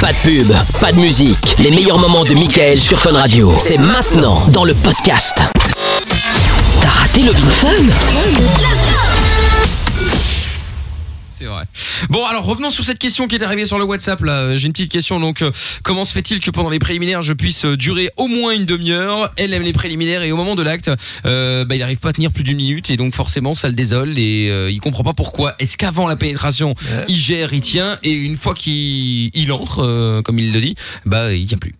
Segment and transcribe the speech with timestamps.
[0.00, 1.54] Pas de pub, pas de musique.
[1.58, 3.52] Les meilleurs moments de Michael sur Fun Radio.
[3.58, 5.34] C'est maintenant dans le podcast.
[6.80, 9.09] T'as raté le Fun?
[11.40, 11.64] C'est vrai.
[12.10, 14.20] Bon, alors revenons sur cette question qui est arrivée sur le WhatsApp.
[14.20, 15.18] Là, j'ai une petite question.
[15.18, 15.50] Donc, euh,
[15.82, 19.32] comment se fait-il que pendant les préliminaires, je puisse euh, durer au moins une demi-heure?
[19.38, 20.90] Elle aime les préliminaires et au moment de l'acte,
[21.24, 23.74] euh, bah, il n'arrive pas à tenir plus d'une minute et donc forcément, ça le
[23.74, 25.54] désole et il comprend pas pourquoi.
[25.60, 26.74] Est-ce qu'avant la pénétration,
[27.08, 30.74] il gère, il tient et une fois qu'il il entre, comme il le dit,
[31.06, 31.74] bah, il tient plus?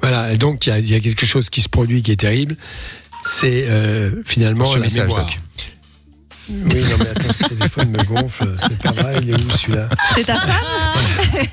[0.00, 2.16] Voilà, donc il y a- il y, a quelque chose qui se produit qui est
[2.16, 2.56] terrible.
[3.24, 3.66] C'est
[4.24, 5.26] finalement Ce la mémoire.
[5.26, 5.40] Doc.
[6.48, 8.56] Oui, non, mais attends, ce téléphone me gonfle.
[8.62, 11.46] C'est pas vrai, il est où celui-là C'est ta femme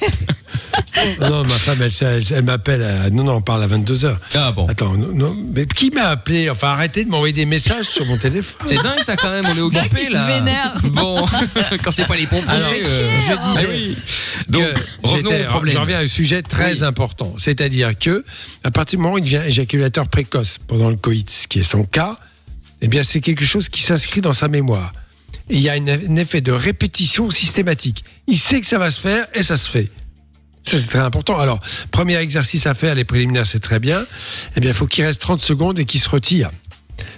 [1.22, 2.84] Non, non, ma femme, elle, elle, elle m'appelle.
[2.84, 4.18] à- Non, non, on parle à 22h.
[4.36, 4.68] Ah bon.
[4.68, 6.50] Attends, non, non, mais qui m'a appelé?
[6.50, 8.66] Enfin, arrêtez de m'envoyer des messages sur mon téléphone.
[8.68, 10.74] C'est dingue ça quand même, on est occupé là.
[10.84, 11.26] Bon,
[11.84, 12.50] quand c'est pas les pompiers.
[12.50, 13.98] Alors, euh, je ah disais oui.
[14.50, 14.64] Donc,
[15.04, 15.74] revenons au problème.
[15.76, 16.84] Je reviens à un sujet très Oui.
[16.84, 17.34] important.
[17.38, 18.26] C'est-à-dire que,
[18.64, 21.64] à partir du moment où il devient éjaculateur précoce pendant le coït, ce qui est
[21.64, 22.16] son cas,
[22.82, 24.94] eh bien, c'est quelque chose qui s'inscrit dans sa mémoire.
[25.50, 28.04] Il y a un effet de répétition systématique.
[28.28, 29.90] Il sait que ça va se faire et ça se fait.
[30.64, 31.38] Ça, c'est très important.
[31.40, 31.60] Alors,
[31.92, 34.06] premier exercice à faire, les préliminaires, c'est très bien.
[34.56, 36.52] Eh bien, il faut qu'il reste 30 secondes et qu'il se retire.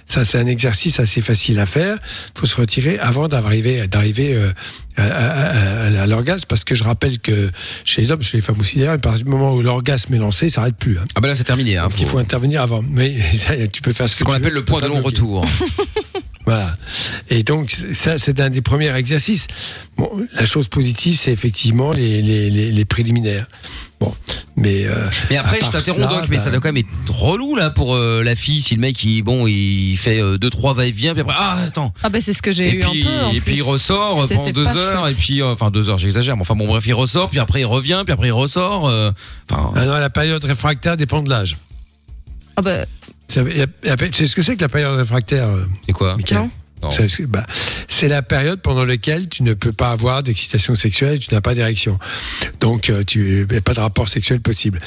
[0.06, 1.96] Ça, c'est un exercice assez facile à faire.
[2.36, 4.50] Il faut se retirer avant d'arriver, d'arriver euh,
[4.96, 7.50] à, à- à- à l'orgasme, parce que je rappelle que
[7.84, 10.18] chez les hommes, chez les femmes aussi d'ailleurs, à partir du moment où l'orgasme est
[10.18, 10.98] lancé, ça s'arrête plus.
[10.98, 11.04] hein.
[11.14, 11.76] Ah bah là c'est terminé.
[11.78, 12.82] Hein, Donc, il faut intervenir avant.
[12.82, 14.98] Mais ça, tu peux faire ce ce qu'on appelle veux, le point de bloquer.
[15.00, 15.46] non-retour.
[16.44, 16.76] Voilà.
[17.30, 19.46] Et donc, ça, c'est un des premiers exercices.
[19.96, 23.46] Bon, la chose positive, c'est effectivement les, les, les, les préliminaires.
[24.04, 24.14] Bon,
[24.56, 24.86] mais.
[24.86, 24.94] euh,
[25.30, 27.94] Mais après, je t'interromps Doc, mais ça bah, doit quand même être relou là pour
[27.94, 31.20] euh, la fille si le mec il bon il fait euh, deux trois va-et-vient puis
[31.22, 33.24] après ah attends Ah bah c'est ce que j'ai et eu puis un peu.
[33.26, 35.12] en et puis il ressort euh, pendant deux heures chouette.
[35.12, 37.60] et puis euh, enfin deux heures j'exagère mais enfin bon bref il ressort puis après
[37.60, 39.10] il revient puis après il ressort euh,
[39.50, 41.56] enfin Ah non, la période réfractaire dépend de l'âge.
[42.56, 42.84] Ah bah,
[43.28, 43.34] Tu
[44.12, 45.48] sais ce que c'est que la période réfractaire,
[45.86, 46.16] c'est quoi?
[46.16, 46.50] Mickaël Non.
[46.82, 46.90] Non.
[46.90, 47.46] C'est- c'est bah,
[48.02, 51.54] c'est la période pendant laquelle tu ne peux pas avoir d'excitation sexuelle, tu n'as pas
[51.54, 52.00] d'érection.
[52.58, 54.80] Donc, euh, tu n'as pas de rapport sexuel possible.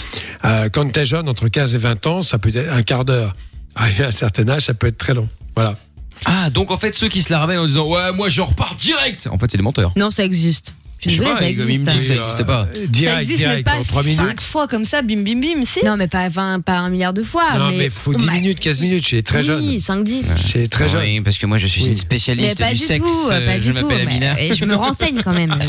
[0.43, 3.05] Euh, quand tu es jeune, entre 15 et 20 ans, ça peut être un quart
[3.05, 3.33] d'heure.
[3.73, 5.29] Arrivé à un certain âge, ça peut être très long.
[5.55, 5.77] Voilà.
[6.25, 8.75] ah donc en fait ceux qui se la ramènent en disant ouais moi je repars
[8.75, 10.73] direct en fait c'est des menteurs Non, ça existe.
[11.05, 11.83] Je suis désolée, pas, ça il- il me existe.
[12.01, 14.41] dit que ça pas Euh, ça direct, existe, mais direct, pas en 3 cinq minutes.
[14.41, 17.23] fois comme ça, bim bim bim, si Non, mais pas, enfin, pas un milliard de
[17.23, 17.57] fois.
[17.57, 19.79] Non, mais mais faut 10 Bah, minutes, 15 minutes chez les très oui, jeunes.
[19.79, 20.25] 5, 10.
[20.47, 21.01] Chez les très jeunes.
[21.01, 21.87] oui parce que moi je suis Oui.
[21.87, 23.87] une Mais spécialiste pas du du sexe tout, euh, pas je du tout.
[23.87, 25.51] m'appelle mais- Amina Et je me renseigne quand même.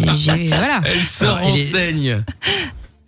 [0.00, 0.80] Euh, j'ai- Voilà.
[0.84, 2.22] elle se renseigne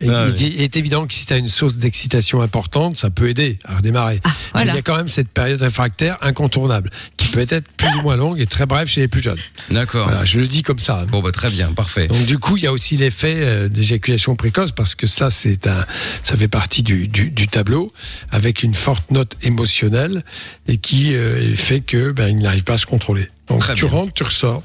[0.03, 0.57] Et Ah il, oui.
[0.59, 4.21] est évident que si tu as une source d'excitation importante, ça peut aider à redémarrer.
[4.25, 4.73] Mais voilà.
[4.73, 8.17] il y a quand même cette période réfractaire incontournable, qui peut être plus ou moins
[8.17, 9.39] longue et très brève chez les plus jeunes.
[9.71, 11.05] d'accord Voilà, je le dis comme ça.
[11.09, 14.35] bon bah très bien parfait Donc du coup, il y a aussi l'effet euh, d'éjaculation
[14.37, 15.87] précoce parce que ça, c'est un,
[16.23, 17.93] ça fait partie du, du, du tableau
[18.31, 20.23] avec une forte note émotionnelle
[20.67, 23.29] et qui euh, fait que ben il n'arrive pas à se contrôler.
[23.49, 23.93] Donc Très tu bien.
[23.95, 24.63] rentres, tu ressors.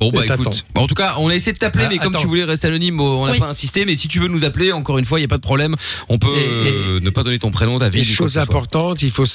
[0.00, 2.14] Bon bah écoute, Bon, en tout cas, on a essayé de t'appeler, Ah, mais comme
[2.14, 2.20] attends.
[2.22, 3.38] tu voulais rester anonyme, on n'a Oui.
[3.38, 3.84] pas insisté.
[3.84, 5.76] Mais si tu veux nous appeler, encore une fois, il y a pas de problème.
[6.08, 8.38] On peut Et- et- euh, ne pas donner ton prénom, ta ville, soit.
[8.38, 9.26] importantes, il faut,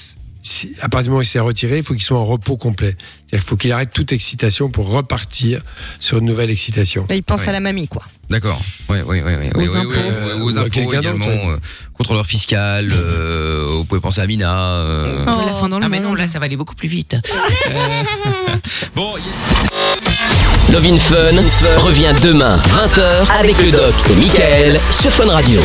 [0.42, 2.58] si- à partir du moment où il s'est retiré, il faut qu'il soit en repos
[2.58, 2.98] complet.
[3.30, 5.62] Qu'il faut qu'il arrête toute excitation pour repartir
[6.00, 7.06] sur une nouvelle excitation.
[7.10, 7.50] Là, il pense Ouais.
[7.50, 8.04] à la mamie, quoi.
[8.28, 8.60] D'accord.
[8.90, 9.90] Ouais, ouais, ouais, ouais, Aux ouais, impôts.
[9.92, 11.58] ouais, ouais, Ou aux à impôts quelqu'un également, euh,
[11.94, 12.92] contrôleur fiscal.
[12.92, 14.52] euh, vous pouvez penser à Mina.
[14.72, 15.26] euh.
[15.28, 15.46] Oh.
[15.46, 17.18] La fin dans le Ah mais non, là, ça va aller beaucoup plus vite.
[17.70, 18.04] Euh,
[18.96, 19.14] bon,
[20.84, 21.42] in Fun
[21.78, 25.62] revient demain 20h avec le doc et Michael sur Fun Radio.